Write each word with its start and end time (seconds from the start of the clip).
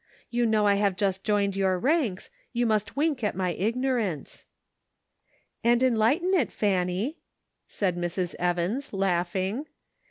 You 0.31 0.47
know 0.47 0.65
I 0.65 0.77
have 0.81 0.95
just 0.95 1.23
joined 1.23 1.55
your 1.55 1.77
ranks; 1.77 2.31
you 2.53 2.65
must 2.65 2.95
wink 2.97 3.23
at 3.23 3.35
my 3.35 3.51
ignorance." 3.51 4.45
"And 5.63 5.83
enlighten 5.83 6.33
it, 6.33 6.51
Fanny," 6.51 7.17
said 7.67 7.95
Mrs. 7.95 8.33
Evans, 8.39 8.93
laughing. 8.93 9.67